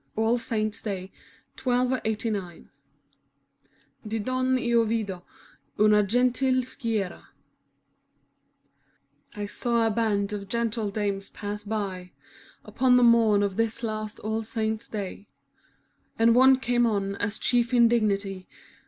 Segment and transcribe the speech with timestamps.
[0.15, 1.11] ALL saints' day,
[1.63, 2.69] 1 2 89
[4.07, 5.21] Di donne io vidi
[5.77, 7.27] una gentile schiera
[9.37, 12.09] I SAW a band of gentle dames pass by,
[12.65, 15.27] Upon the morn of this last All Saints' Day,
[16.17, 18.47] And one came on, as chief in dignity.